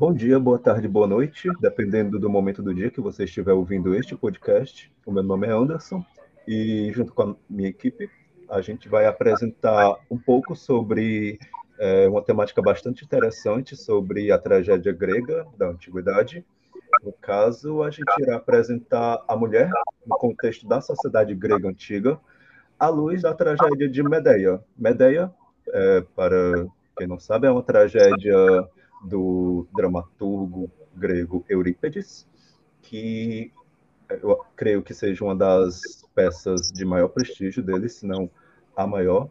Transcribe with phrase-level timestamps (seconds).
[0.00, 3.94] Bom dia, boa tarde, boa noite, dependendo do momento do dia que você estiver ouvindo
[3.94, 4.90] este podcast.
[5.04, 6.02] O meu nome é Anderson
[6.48, 8.08] e, junto com a minha equipe,
[8.48, 11.38] a gente vai apresentar um pouco sobre
[11.78, 16.46] é, uma temática bastante interessante sobre a tragédia grega da antiguidade.
[17.04, 19.70] No caso, a gente irá apresentar a mulher
[20.06, 22.18] no contexto da sociedade grega antiga,
[22.78, 24.64] à luz da tragédia de Medeia.
[24.78, 25.30] Medeia,
[25.68, 28.66] é, para quem não sabe, é uma tragédia
[29.02, 32.26] do dramaturgo grego Eurípides,
[32.82, 33.52] que
[34.08, 35.80] eu creio que seja uma das
[36.14, 38.30] peças de maior prestígio dele, se não
[38.76, 39.28] a maior.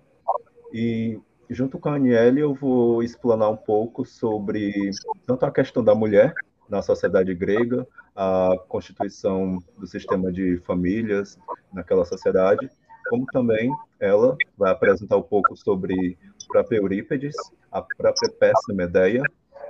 [0.74, 1.20] E
[1.50, 4.92] junto com a Aniele eu vou explanar um pouco sobre
[5.26, 6.34] tanto a questão da mulher
[6.70, 11.38] na sociedade grega, a constituição do sistema de famílias
[11.74, 12.70] naquela sociedade,
[13.10, 17.36] como também ela vai apresentar um pouco sobre o próprio Eurípides,
[17.72, 19.24] a própria peça Medeia,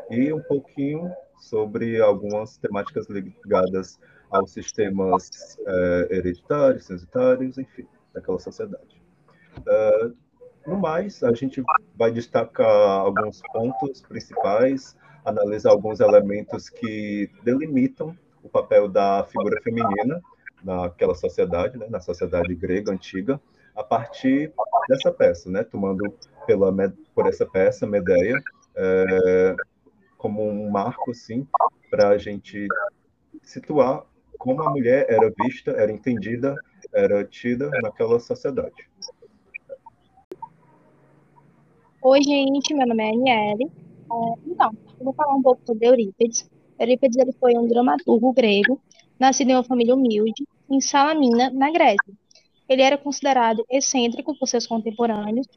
[0.09, 9.01] e um pouquinho sobre algumas temáticas ligadas aos sistemas é, hereditários, censitários, enfim, daquela sociedade.
[9.67, 10.11] É,
[10.67, 11.63] no mais, a gente
[11.95, 20.21] vai destacar alguns pontos principais, analisar alguns elementos que delimitam o papel da figura feminina
[20.63, 23.39] naquela sociedade, né, na sociedade grega antiga,
[23.75, 24.51] a partir
[24.87, 26.13] dessa peça, né, tomando
[26.45, 26.73] pela,
[27.15, 28.41] por essa peça, Medeia,
[28.75, 29.55] é,
[30.19, 31.47] como um marco, assim,
[31.89, 32.67] para a gente
[33.41, 34.05] situar
[34.37, 36.55] como a mulher era vista, era entendida,
[36.93, 38.89] era tida naquela sociedade.
[42.01, 43.65] Oi, gente, meu nome é Aniele.
[43.65, 46.49] É, então, vou falar um pouco sobre Eurípides.
[46.77, 48.79] Eurípides ele foi um dramaturgo grego,
[49.17, 52.13] nascido em uma família humilde, em Salamina, na Grécia.
[52.67, 55.47] Ele era considerado excêntrico por seus contemporâneos.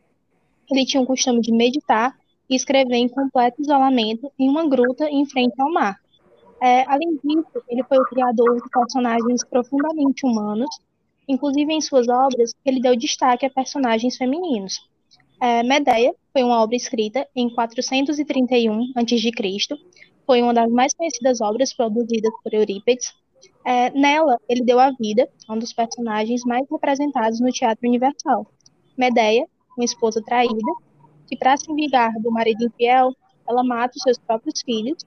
[0.70, 2.16] Ele tinha o costume de meditar
[2.56, 5.97] escrever em completo isolamento em uma gruta em frente ao mar.
[6.61, 10.69] É, além disso, ele foi o criador de personagens profundamente humanos,
[11.26, 14.81] inclusive em suas obras, ele deu destaque a personagens femininos.
[15.41, 19.76] É, Medeia foi uma obra escrita em 431 a.C.,
[20.25, 23.12] foi uma das mais conhecidas obras produzidas por Eurípides.
[23.66, 28.47] É, nela, ele deu a vida a um dos personagens mais representados no teatro universal.
[28.97, 30.72] Medeia, uma esposa traída,
[31.27, 33.15] que, para se vingar do marido infiel,
[33.49, 35.05] ela mata os seus próprios filhos.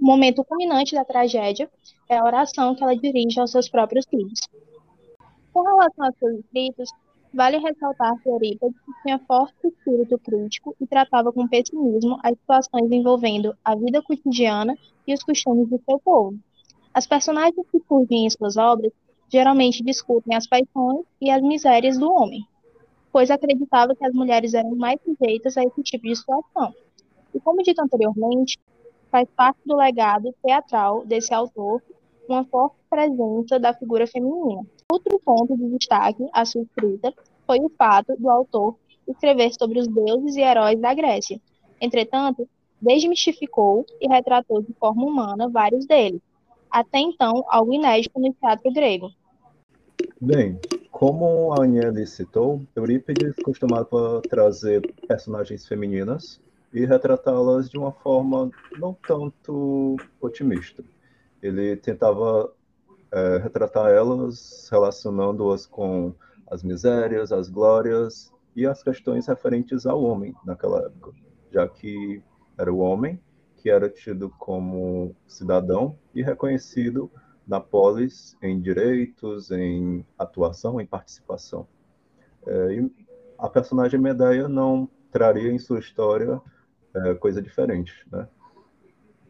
[0.00, 1.70] O momento culminante da tragédia
[2.08, 4.40] é a oração que ela dirige aos seus próprios filhos.
[5.52, 6.90] Com relação aos seus escritos,
[7.32, 13.54] vale ressaltar que Eurípides tinha forte espírito crítico e tratava com pessimismo as situações envolvendo
[13.64, 14.76] a vida cotidiana
[15.06, 16.38] e os costumes do seu povo.
[16.92, 18.92] As personagens que surgem em suas obras
[19.28, 22.44] geralmente discutem as paixões e as misérias do homem,
[23.12, 26.74] pois acreditava que as mulheres eram mais sujeitas a esse tipo de situação.
[27.34, 28.58] E como dito anteriormente,
[29.10, 31.82] faz parte do legado teatral desse autor
[32.28, 34.64] uma forte presença da figura feminina.
[34.90, 37.12] Outro ponto de destaque à sua escrita
[37.46, 38.76] foi o fato do autor
[39.08, 41.40] escrever sobre os deuses e heróis da Grécia.
[41.80, 42.48] Entretanto,
[42.80, 46.20] desmistificou e retratou de forma humana vários deles,
[46.70, 49.10] até então algo inédito no teatro grego.
[50.20, 50.58] Bem,
[51.00, 56.38] como a Aniele citou, Eurípides costumava trazer personagens femininas
[56.74, 60.84] e retratá-las de uma forma não tanto otimista.
[61.42, 62.52] Ele tentava
[63.10, 66.14] é, retratar elas relacionando-as com
[66.50, 71.12] as misérias, as glórias e as questões referentes ao homem naquela época,
[71.50, 72.22] já que
[72.58, 73.18] era o homem
[73.56, 77.10] que era tido como cidadão e reconhecido
[77.50, 81.66] na polis em direitos, em atuação, em participação.
[82.46, 82.92] É, e
[83.36, 86.40] a personagem Medeia não traria em sua história
[86.94, 88.28] é, coisa diferente, né?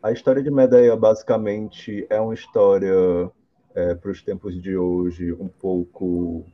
[0.02, 3.30] A história de Medeia basicamente é uma história
[3.74, 6.44] é, para os tempos de hoje um pouco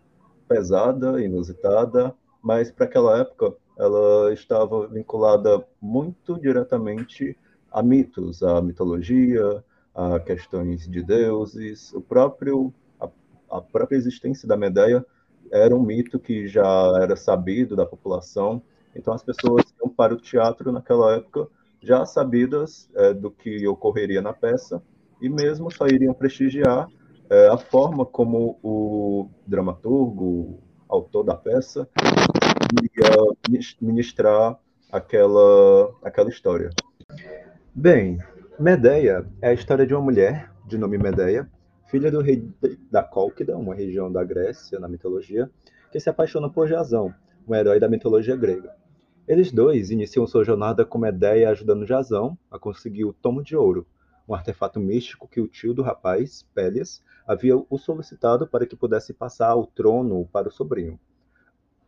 [0.49, 7.37] pesada, inusitada, mas para aquela época ela estava vinculada muito diretamente
[7.73, 9.65] a mitos, a mitologia,
[9.97, 13.09] a questões de deuses, o próprio a,
[13.51, 15.03] a própria existência da Medeia
[15.51, 18.63] era um mito que já era sabido da população.
[18.95, 21.49] Então as pessoas iam para o teatro naquela época
[21.81, 24.83] já sabidas é, do que ocorreria na peça
[25.21, 26.89] e mesmo só iriam prestigiar
[27.31, 31.89] é, a forma como o dramaturgo, autor da peça,
[32.83, 34.59] iria ministrar
[34.93, 36.71] aquela, aquela história.
[37.75, 38.19] Bem,
[38.59, 41.47] Medeia é a história de uma mulher de nome Medeia,
[41.91, 42.51] filha do rei
[42.91, 45.51] da Cólquida, uma região da Grécia na mitologia,
[45.93, 47.13] que se apaixona por Jasão,
[47.47, 48.75] um herói da mitologia grega.
[49.29, 53.87] Eles dois iniciam sua jornada com Medeia ajudando Jazão a conseguir o Tomo de Ouro,
[54.27, 59.13] um artefato místico que o tio do rapaz, Pélias, havia o solicitado para que pudesse
[59.13, 60.99] passar o trono para o sobrinho.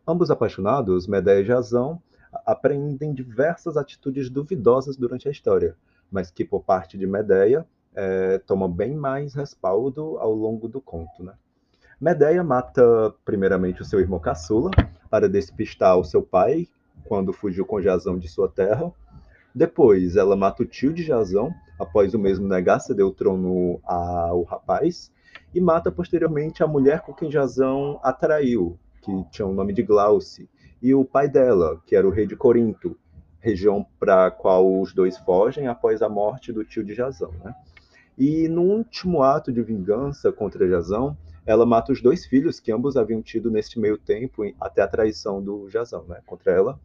[0.07, 1.99] Ambos apaixonados, Medeia e Jazão
[2.45, 5.75] aprendem diversas atitudes duvidosas durante a história,
[6.11, 7.65] mas que por parte de Medeia
[7.95, 11.23] é, tomam bem mais respaldo ao longo do conto.
[11.23, 11.33] Né?
[11.99, 14.71] Medeia mata primeiramente o seu irmão caçula
[15.09, 16.67] para despistar o seu pai
[17.05, 18.91] quando fugiu com Jazão de sua terra.
[19.53, 24.43] Depois, ela mata o tio de Jazão após o mesmo negar ceder o trono ao
[24.43, 25.11] rapaz
[25.53, 30.49] e mata posteriormente a mulher com quem Jazão atraiu, que tinha o nome de Glauce,
[30.81, 32.97] e o pai dela, que era o rei de Corinto,
[33.39, 37.31] região para a qual os dois fogem após a morte do tio de Jazão.
[37.43, 37.53] Né?
[38.17, 42.97] E no último ato de vingança contra Jazão, ela mata os dois filhos que ambos
[42.97, 46.79] haviam tido neste meio tempo até a traição do Jazão né, contra ela.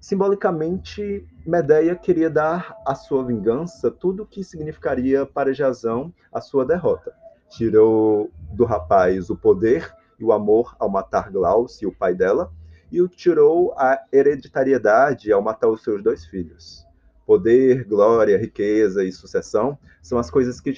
[0.00, 6.64] Simbolicamente, Medeia queria dar à sua vingança tudo o que significaria para Jazão a sua
[6.64, 7.12] derrota.
[7.50, 12.52] Tirou do rapaz o poder e o amor ao matar Glauce, o pai dela,
[12.92, 16.86] e o tirou a hereditariedade ao matar os seus dois filhos.
[17.26, 20.74] Poder, glória, riqueza e sucessão são as coisas que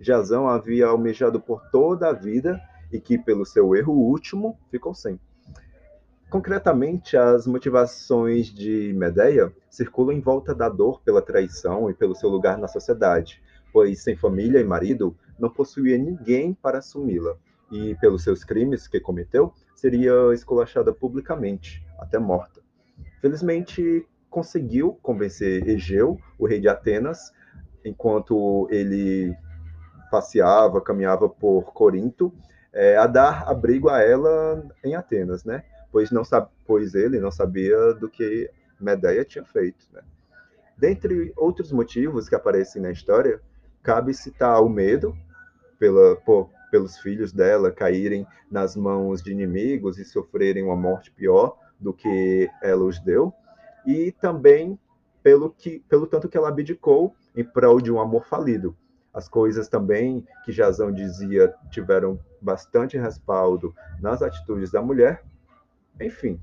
[0.00, 2.58] Jazão havia almejado por toda a vida
[2.90, 5.20] e que, pelo seu erro último, ficou sem.
[6.30, 12.30] Concretamente, as motivações de Medeia circulam em volta da dor pela traição e pelo seu
[12.30, 17.36] lugar na sociedade, pois sem família e marido não possuía ninguém para assumi-la,
[17.70, 22.60] e pelos seus crimes que cometeu, seria esculachada publicamente, até morta.
[23.18, 27.32] Felizmente, conseguiu convencer Egeu, o rei de Atenas,
[27.82, 29.34] enquanto ele
[30.10, 32.30] passeava, caminhava por Corinto,
[32.74, 35.64] é, a dar abrigo a ela em Atenas, né?
[35.90, 36.22] Pois, não
[36.66, 39.86] pois ele não sabia do que Medeia tinha feito.
[39.92, 40.02] Né?
[40.76, 43.40] Dentre outros motivos que aparecem na história,
[43.82, 45.16] cabe citar o medo
[45.78, 51.56] pela, por, pelos filhos dela caírem nas mãos de inimigos e sofrerem uma morte pior
[51.78, 53.32] do que ela os deu,
[53.86, 54.78] e também
[55.22, 58.76] pelo que pelo tanto que ela abdicou em prol de um amor falido.
[59.12, 65.24] As coisas também que Jazão dizia tiveram bastante respaldo nas atitudes da mulher.
[66.00, 66.40] Enfim,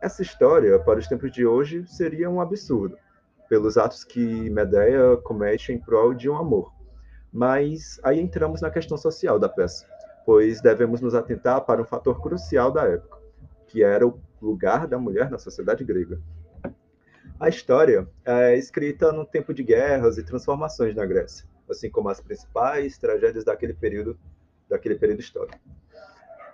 [0.00, 2.98] essa história para os tempos de hoje seria um absurdo,
[3.48, 6.73] pelos atos que Medeia comete em prol de um amor.
[7.34, 9.84] Mas aí entramos na questão social da peça,
[10.24, 13.18] pois devemos nos atentar para um fator crucial da época,
[13.66, 16.20] que era o lugar da mulher na sociedade grega.
[17.40, 22.20] A história é escrita num tempo de guerras e transformações na Grécia, assim como as
[22.20, 24.16] principais tragédias daquele período,
[24.68, 25.58] daquele período histórico.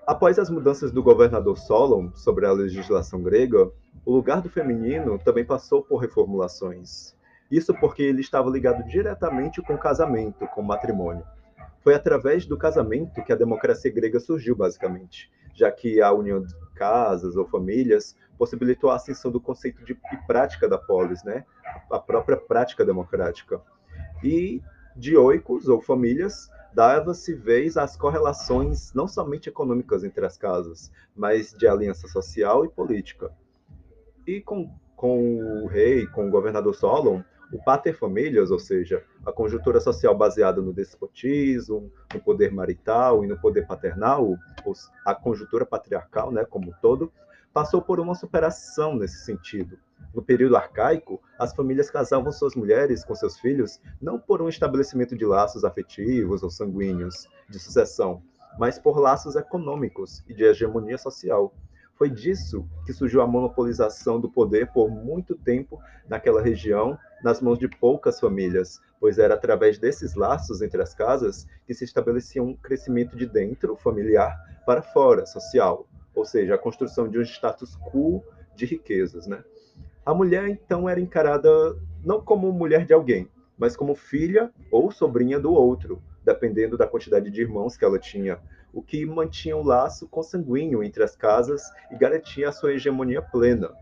[0.06, 3.70] Após as mudanças do governador Solon sobre a legislação grega,
[4.02, 7.14] o lugar do feminino também passou por reformulações.
[7.50, 11.24] Isso porque ele estava ligado diretamente com o casamento, com o matrimônio.
[11.82, 16.54] Foi através do casamento que a democracia grega surgiu, basicamente, já que a união de
[16.74, 21.44] casas ou famílias possibilitou a ascensão do conceito de e prática da polis, né?
[21.90, 23.60] a própria prática democrática.
[24.22, 24.62] E
[24.96, 31.66] dioicos ou famílias dava-se vez às correlações não somente econômicas entre as casas, mas de
[31.66, 33.32] aliança social e política.
[34.26, 39.32] E com, com o rei, com o governador Solon, o pater familias, ou seja, a
[39.32, 44.36] conjuntura social baseada no despotismo, no poder marital e no poder paternal,
[45.04, 47.12] a conjuntura patriarcal, né, como um todo,
[47.52, 49.76] passou por uma superação nesse sentido.
[50.14, 55.16] No período arcaico, as famílias casavam suas mulheres com seus filhos não por um estabelecimento
[55.16, 58.22] de laços afetivos ou sanguíneos de sucessão,
[58.58, 61.54] mas por laços econômicos e de hegemonia social.
[62.00, 65.78] Foi disso que surgiu a monopolização do poder por muito tempo
[66.08, 71.46] naquela região, nas mãos de poucas famílias, pois era através desses laços entre as casas
[71.66, 77.06] que se estabelecia um crescimento de dentro, familiar, para fora, social, ou seja, a construção
[77.06, 78.24] de um status quo
[78.56, 79.26] de riquezas.
[79.26, 79.44] Né?
[80.02, 81.50] A mulher, então, era encarada
[82.02, 83.28] não como mulher de alguém,
[83.58, 86.02] mas como filha ou sobrinha do outro,
[86.32, 88.38] dependendo da quantidade de irmãos que ela tinha,
[88.72, 93.20] o que mantinha o um laço consanguíneo entre as casas e garantia a sua hegemonia
[93.20, 93.72] plena.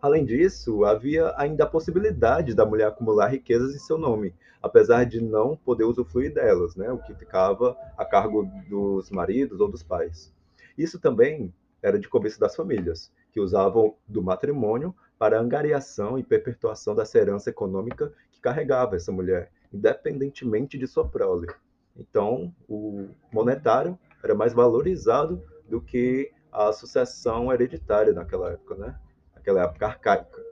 [0.00, 5.20] Além disso, havia ainda a possibilidade da mulher acumular riquezas em seu nome, apesar de
[5.20, 10.32] não poder usufruir delas, né, o que ficava a cargo dos maridos ou dos pais.
[10.76, 16.94] Isso também era de cobiça das famílias, que usavam do matrimônio para angariação e perpetuação
[16.94, 21.48] dessa herança econômica que carregava essa mulher, independentemente de sua prole.
[21.96, 28.96] Então, o monetário era mais valorizado do que a sucessão hereditária naquela época, né?
[29.34, 30.42] naquela época arcaica.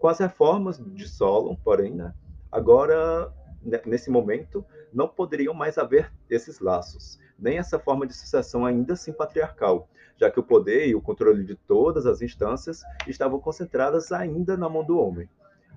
[0.00, 2.12] Com as reformas de Solon, porém, né,
[2.50, 3.32] agora,
[3.86, 9.12] nesse momento, não poderiam mais haver esses laços, nem essa forma de sucessão ainda assim
[9.12, 14.56] patriarcal, já que o poder e o controle de todas as instâncias estavam concentradas ainda
[14.56, 15.28] na mão do homem.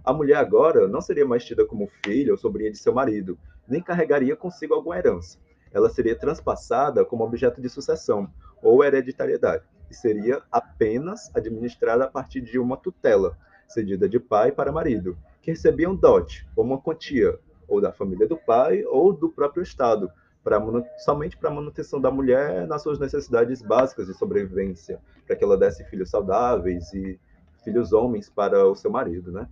[0.07, 3.37] A mulher agora não seria mais tida como filha ou sobrinha de seu marido,
[3.67, 5.37] nem carregaria consigo alguma herança.
[5.69, 8.31] Ela seria transpassada como objeto de sucessão
[8.63, 13.37] ou hereditariedade, e seria apenas administrada a partir de uma tutela,
[13.67, 17.37] cedida de pai para marido, que recebia um dote, ou uma quantia,
[17.67, 20.09] ou da família do pai ou do próprio Estado,
[20.41, 20.57] para
[20.99, 25.57] somente para a manutenção da mulher nas suas necessidades básicas de sobrevivência, para que ela
[25.57, 27.19] desse filhos saudáveis e
[27.61, 29.49] filhos homens para o seu marido, né?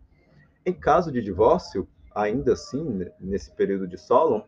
[0.65, 4.41] Em caso de divórcio, ainda assim, nesse período de Solon,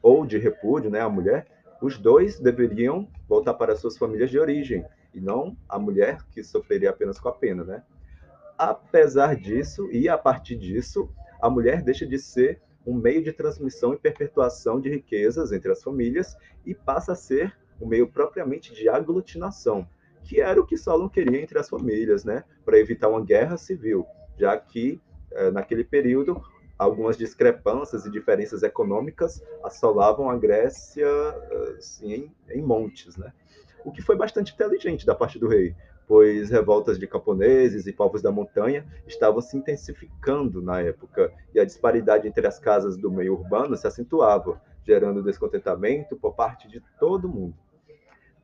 [0.00, 1.46] ou de repúdio, né, a mulher,
[1.82, 6.88] os dois deveriam voltar para suas famílias de origem, e não a mulher que sofreria
[6.88, 7.82] apenas com a pena, né?
[8.56, 11.10] Apesar disso, e a partir disso,
[11.42, 15.82] a mulher deixa de ser um meio de transmissão e perpetuação de riquezas entre as
[15.82, 19.86] famílias e passa a ser um meio propriamente de aglutinação,
[20.22, 24.06] que era o que Solon queria entre as famílias, né, para evitar uma guerra civil,
[24.38, 24.98] já que
[25.52, 26.42] naquele período
[26.78, 31.06] algumas discrepâncias e diferenças econômicas assolavam a Grécia
[31.76, 33.32] assim, em, em montes, né?
[33.84, 35.74] O que foi bastante inteligente da parte do rei,
[36.10, 41.64] pois revoltas de camponeses e povos da montanha estavam se intensificando na época, e a
[41.64, 47.28] disparidade entre as casas do meio urbano se acentuava, gerando descontentamento por parte de todo
[47.28, 47.54] mundo.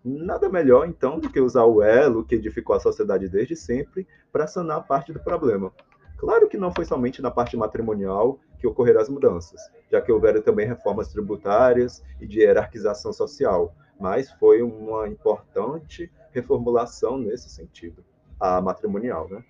[0.04, 4.46] Nada melhor, então, do que usar o elo que edificou a sociedade desde sempre para
[4.46, 5.72] sanar parte do problema.
[6.16, 10.40] Claro que não foi somente na parte matrimonial que ocorreram as mudanças, já que houveram
[10.40, 18.02] também reformas tributárias e de hierarquização social, mas foi uma importante reformulação nesse sentido,
[18.40, 19.28] a matrimonial.
[19.28, 19.44] Né?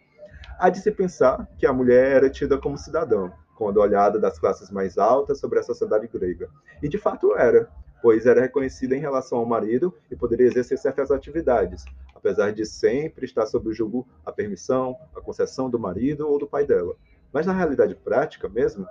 [0.58, 4.70] Há de se pensar que a mulher era tida como cidadã, quando olhada das classes
[4.70, 6.48] mais altas sobre a sociedade grega.
[6.82, 7.68] E de fato era,
[8.02, 11.84] pois era reconhecida em relação ao marido e poderia exercer certas atividades,
[12.26, 16.46] apesar de sempre estar sob o jugo a permissão, a concessão do marido ou do
[16.46, 16.96] pai dela.
[17.32, 18.84] Mas na realidade prática mesmo,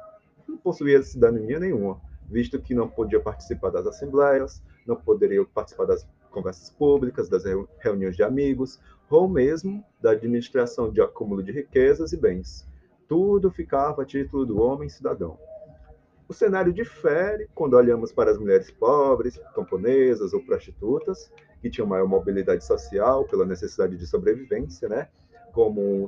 [0.47, 1.99] não possuía cidadania nenhuma,
[2.29, 7.43] visto que não podia participar das assembleias, não poderia participar das conversas públicas, das
[7.79, 12.65] reuniões de amigos, ou mesmo da administração de acúmulo de riquezas e bens.
[13.05, 15.37] Tudo ficava a título do homem cidadão.
[16.27, 21.29] O cenário difere quando olhamos para as mulheres pobres, camponesas ou prostitutas,
[21.61, 25.07] que tinham maior mobilidade social pela necessidade de sobrevivência, né?
[25.51, 26.07] Como,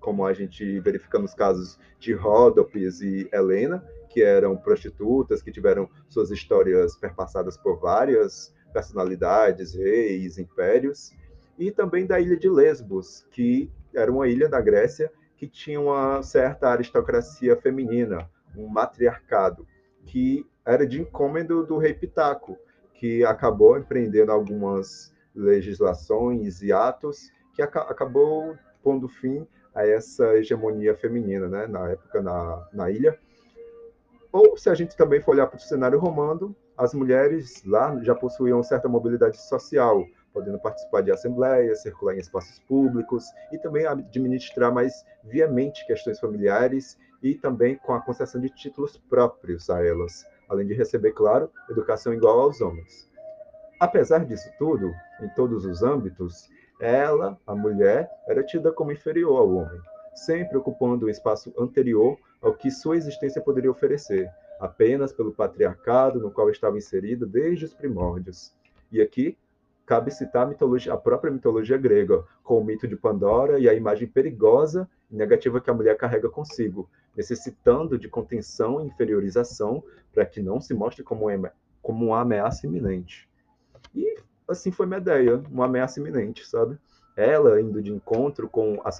[0.00, 5.88] como a gente verifica nos casos de Ródopes e Helena, que eram prostitutas, que tiveram
[6.08, 11.12] suas histórias perpassadas por várias personalidades, reis, impérios,
[11.58, 16.22] e também da ilha de Lesbos, que era uma ilha da Grécia que tinha uma
[16.22, 19.66] certa aristocracia feminina, um matriarcado,
[20.04, 22.56] que era de encômendo do rei Pitaco,
[22.98, 31.48] que acabou empreendendo algumas legislações e atos que acabou pondo fim a essa hegemonia feminina
[31.48, 33.18] né, na época na, na ilha.
[34.32, 38.14] Ou se a gente também for olhar para o cenário romano, as mulheres lá já
[38.14, 44.72] possuíam certa mobilidade social, podendo participar de assembleias, circular em espaços públicos e também administrar
[44.72, 50.66] mais viamente questões familiares e também com a concessão de títulos próprios a elas, além
[50.66, 53.08] de receber, claro, educação igual aos homens.
[53.78, 56.48] Apesar disso tudo, em todos os âmbitos,
[56.80, 59.80] ela, a mulher, era tida como inferior ao homem,
[60.14, 66.30] sempre ocupando um espaço anterior ao que sua existência poderia oferecer, apenas pelo patriarcado no
[66.30, 68.54] qual estava inserida desde os primórdios.
[68.90, 69.36] E aqui
[69.84, 74.08] cabe citar a, a própria mitologia grega, com o mito de Pandora e a imagem
[74.08, 79.82] perigosa e negativa que a mulher carrega consigo, necessitando de contenção e inferiorização
[80.12, 81.26] para que não se mostre como,
[81.82, 83.28] como uma ameaça iminente.
[83.94, 86.78] E assim foi Medeia, uma ameaça iminente, sabe?
[87.16, 88.90] Ela indo de encontro com, a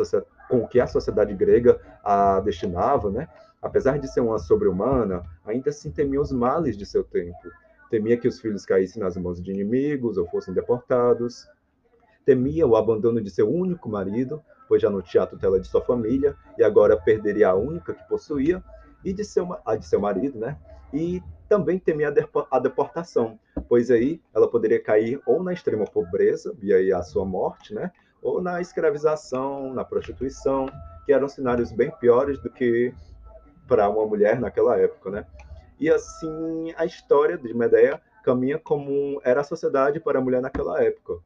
[0.49, 3.29] com o que a sociedade grega a destinava, né?
[3.61, 7.51] Apesar de ser uma sobre-humana, ainda assim temia os males de seu tempo.
[7.91, 11.47] Temia que os filhos caíssem nas mãos de inimigos ou fossem deportados.
[12.25, 15.81] Temia o abandono de seu único marido, pois já não tinha a tutela de sua
[15.81, 18.63] família e agora perderia a única que possuía,
[19.05, 20.59] e de seu, a de seu marido, né?
[20.93, 22.13] E também temia
[22.51, 27.25] a deportação, pois aí ela poderia cair ou na extrema pobreza, e aí a sua
[27.25, 27.93] morte, né?
[28.21, 30.67] Ou na escravização, na prostituição,
[31.05, 32.93] que eram cenários bem piores do que
[33.69, 35.27] para uma mulher naquela época, né?
[35.79, 40.83] E assim, a história de Medeia caminha como era a sociedade para a mulher naquela
[40.83, 41.19] época.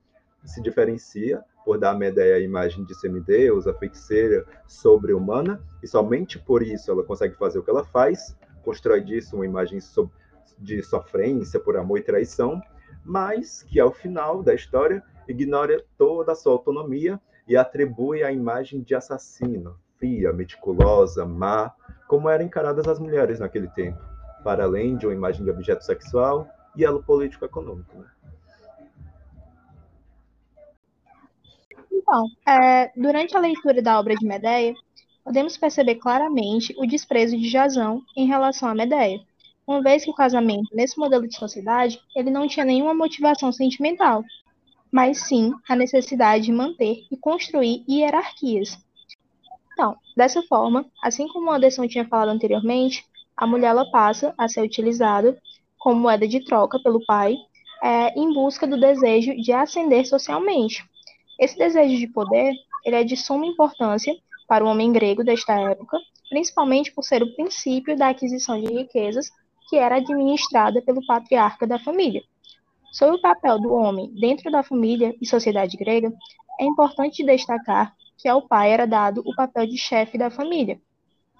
[0.45, 6.63] Se diferencia por dar a Medeia a imagem de semideusa, feiticeira, sobre-humana, e somente por
[6.63, 9.79] isso ela consegue fazer o que ela faz, constrói disso uma imagem
[10.59, 12.61] de sofrência por amor e traição,
[13.05, 18.83] mas que ao final da história ignora toda a sua autonomia e atribui a imagem
[18.83, 21.73] de assassina, fria, meticulosa, má,
[22.09, 23.99] como eram encaradas as mulheres naquele tempo,
[24.43, 27.99] para além de uma imagem de objeto sexual e elo político-econômico.
[27.99, 28.07] Né?
[32.11, 34.75] Então, é, durante a leitura da obra de Medeia,
[35.23, 39.21] podemos perceber claramente o desprezo de Jasão em relação a Medeia,
[39.65, 44.25] uma vez que o casamento, nesse modelo de sociedade, ele não tinha nenhuma motivação sentimental,
[44.91, 48.77] mas sim a necessidade de manter e construir hierarquias.
[49.73, 54.49] Então, dessa forma, assim como o Anderson tinha falado anteriormente, a mulher ela passa a
[54.49, 55.41] ser utilizada
[55.79, 57.37] como moeda de troca pelo pai,
[57.81, 60.90] é, em busca do desejo de ascender socialmente.
[61.41, 62.53] Esse desejo de poder
[62.85, 64.15] ele é de suma importância
[64.47, 69.31] para o homem grego desta época, principalmente por ser o princípio da aquisição de riquezas
[69.69, 72.23] que era administrada pelo patriarca da família.
[72.93, 76.13] Sobre o papel do homem dentro da família e sociedade grega,
[76.61, 80.79] é importante destacar que ao pai era dado o papel de chefe da família,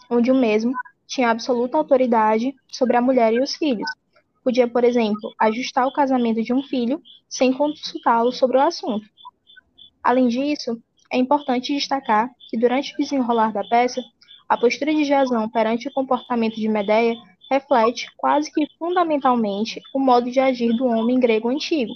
[0.09, 0.73] onde o mesmo
[1.07, 3.91] tinha absoluta autoridade sobre a mulher e os filhos.
[4.43, 9.05] Podia, por exemplo, ajustar o casamento de um filho sem consultá-lo sobre o assunto.
[10.03, 14.01] Além disso, é importante destacar que durante o desenrolar da peça,
[14.49, 17.15] a postura de Jasão perante o comportamento de Medeia
[17.51, 21.93] reflete quase que fundamentalmente o modo de agir do homem grego antigo.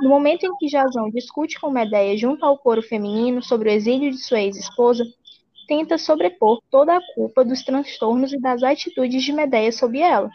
[0.00, 4.10] No momento em que Jasão discute com Medeia junto ao coro feminino sobre o exílio
[4.10, 5.04] de sua ex-esposa,
[5.66, 10.30] tenta sobrepor toda a culpa dos transtornos e das atitudes de Medeia sobre ela,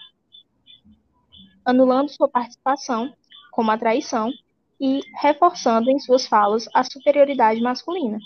[1.65, 3.13] anulando sua participação
[3.51, 4.31] como a traição
[4.79, 8.19] e reforçando em suas falas a superioridade masculina.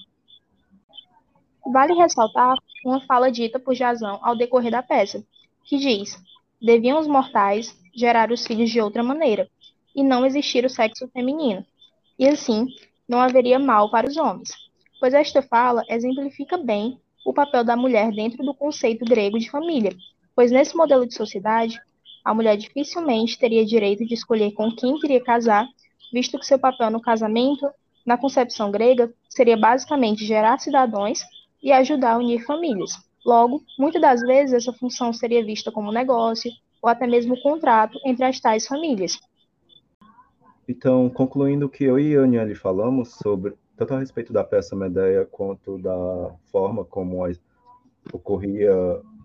[1.66, 5.24] Vale ressaltar uma fala dita por Jasão ao decorrer da peça,
[5.64, 6.22] que diz:
[6.62, 9.50] deviam os mortais gerar os filhos de outra maneira,
[9.96, 11.66] e não existir o sexo feminino,
[12.18, 12.68] e assim
[13.08, 14.50] não haveria mal para os homens.
[15.00, 19.96] Pois esta fala exemplifica bem o papel da mulher dentro do conceito grego de família,
[20.36, 21.80] pois nesse modelo de sociedade,
[22.24, 25.68] a mulher dificilmente teria direito de escolher com quem queria casar,
[26.12, 27.70] visto que seu papel no casamento,
[28.06, 31.22] na concepção grega, seria basicamente gerar cidadãos
[31.62, 32.92] e ajudar a unir famílias.
[33.26, 38.26] Logo, muitas das vezes essa função seria vista como negócio ou até mesmo contrato entre
[38.26, 39.20] as tais famílias.
[40.68, 44.76] Então, concluindo o que eu e a Aniele falamos sobre tanto a respeito da peça
[44.76, 47.32] Medeia quanto da forma como a,
[48.14, 48.72] ocorria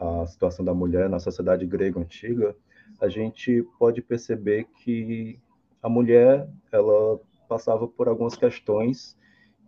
[0.00, 2.56] a situação da mulher na sociedade grega antiga,
[3.00, 5.38] a gente pode perceber que
[5.82, 9.16] a mulher ela passava por algumas questões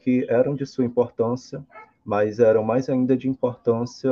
[0.00, 1.64] que eram de sua importância
[2.08, 4.10] mas eram mais ainda de importância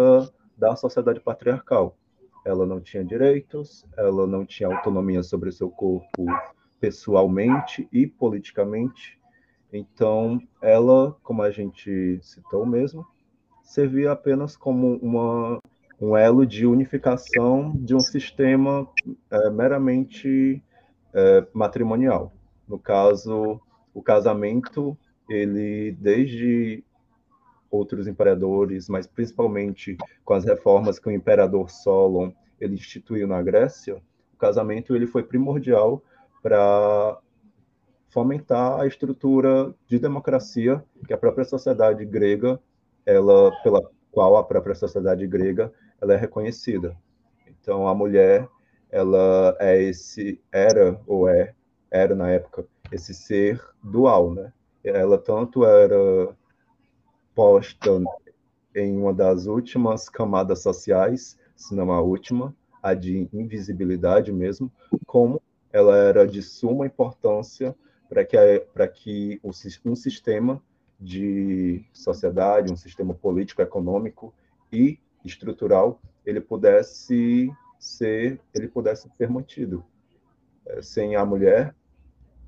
[0.55, 1.97] da sociedade patriarcal.
[2.45, 6.27] Ela não tinha direitos, ela não tinha autonomia sobre seu corpo
[6.79, 9.19] pessoalmente e politicamente.
[9.73, 13.03] Então, ela, como a gente citou mesmo,
[13.63, 15.59] servia apenas como uma,
[15.99, 18.87] um elo de unificação de um sistema
[19.31, 20.63] é, meramente
[21.17, 22.31] é, matrimonial.
[22.69, 23.59] No caso,
[23.95, 24.97] o casamento,
[25.29, 26.85] ele desde
[27.71, 33.97] outros imperadores, mas principalmente com as reformas que o imperador Solon ele instituiu na Grécia,
[34.35, 36.03] o casamento ele foi primordial
[36.43, 37.19] para
[38.11, 42.61] fomentar a estrutura de democracia que a própria sociedade grega,
[43.05, 46.97] ela pela qual a própria sociedade grega ela é reconhecida.
[47.47, 48.49] Então a mulher
[48.91, 51.55] ela é esse era ou é
[51.91, 54.53] era na época esse ser dual, né?
[54.85, 56.35] Ela tanto era
[57.35, 57.91] posta
[58.75, 64.71] em uma das últimas camadas sociais, se não a última, a de invisibilidade mesmo,
[65.07, 65.41] como
[65.73, 67.75] ela era de suma importância
[68.09, 68.37] para que,
[68.73, 69.53] para que um
[69.97, 70.63] sistema
[70.99, 74.33] de sociedade, um sistema político, econômico
[74.73, 79.85] e estrutural, ele pudesse ser, ele pudesse ser mantido.
[80.67, 81.75] É, sem a mulher,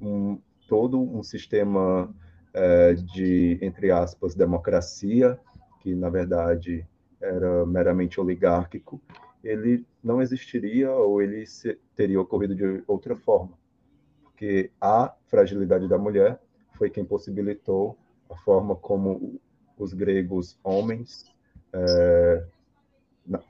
[0.00, 0.38] um,
[0.68, 2.14] todo um sistema
[2.52, 5.38] é, de, entre aspas, democracia,
[5.80, 6.86] que na verdade
[7.20, 9.00] era meramente oligárquico,
[9.42, 11.44] ele não existiria ou ele
[11.94, 13.58] teria ocorrido de outra forma.
[14.22, 16.40] Porque a fragilidade da mulher
[16.76, 17.96] foi quem possibilitou
[18.30, 19.40] a forma como
[19.76, 21.24] os gregos homens
[21.72, 22.44] é,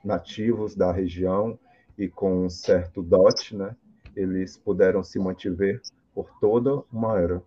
[0.03, 1.57] nativos da região
[1.99, 3.75] e com um certo dote, né,
[4.15, 5.81] eles puderam se mantiver
[6.15, 7.43] por toda uma era.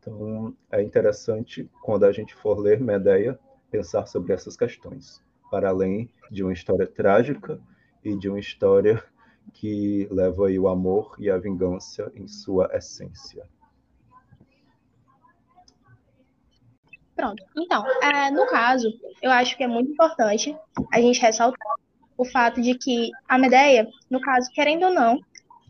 [0.00, 3.38] Então, é interessante, quando a gente for ler Medeia,
[3.70, 7.60] pensar sobre essas questões, para além de uma história trágica
[8.02, 9.04] e de uma história
[9.52, 13.46] que leva o amor e a vingança em sua essência.
[17.14, 17.44] Pronto.
[17.56, 18.88] Então, é, no caso,
[19.20, 20.56] eu acho que é muito importante
[20.92, 21.76] a gente ressaltar
[22.18, 25.20] o fato de que a Medeia, no caso, querendo ou não,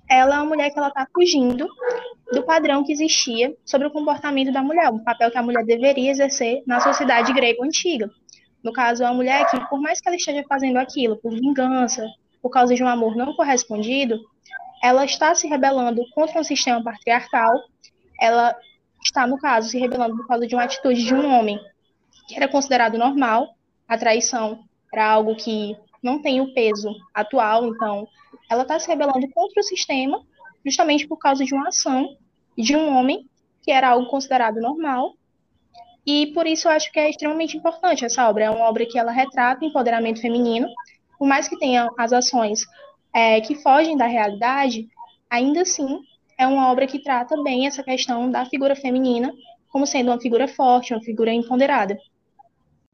[0.09, 1.69] ela é uma mulher que ela está fugindo
[2.33, 6.11] do padrão que existia sobre o comportamento da mulher, o papel que a mulher deveria
[6.11, 8.11] exercer na sociedade grega antiga.
[8.65, 12.07] No caso, é uma mulher que, por mais que ela esteja fazendo aquilo por vingança,
[12.41, 14.19] por causa de um amor não correspondido,
[14.83, 17.53] ela está se rebelando contra um sistema patriarcal,
[18.19, 18.57] ela
[19.05, 21.59] está, no caso, se rebelando por causa de uma atitude de um homem
[22.27, 23.49] que era considerado normal,
[23.87, 24.61] a traição
[24.93, 28.07] era algo que não tem o peso atual, então
[28.51, 30.23] ela está se rebelando contra o sistema
[30.65, 32.17] justamente por causa de uma ação
[32.57, 33.29] de um homem
[33.63, 35.15] que era algo considerado normal.
[36.07, 38.45] E por isso eu acho que é extremamente importante essa obra.
[38.45, 40.69] É uma obra que ela retrata empoderamento feminino,
[41.19, 42.61] por mais que tenha as ações
[43.15, 44.89] é, que fogem da realidade,
[45.29, 46.01] ainda assim
[46.39, 49.33] é uma obra que trata bem essa questão da figura feminina
[49.69, 51.99] como sendo uma figura forte, uma figura empoderada.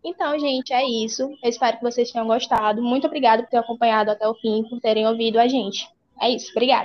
[0.05, 1.23] Então, gente, é isso.
[1.43, 2.83] Eu espero que vocês tenham gostado.
[2.83, 5.89] Muito obrigada por ter acompanhado até o fim, por terem ouvido a gente.
[6.21, 6.51] É isso.
[6.51, 6.83] Obrigada.